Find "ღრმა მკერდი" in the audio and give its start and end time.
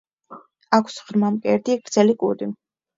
1.11-1.79